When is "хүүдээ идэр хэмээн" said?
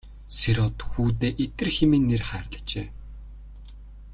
0.91-2.03